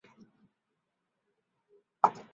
[0.03, 0.07] 细
[2.01, 2.25] 川持之。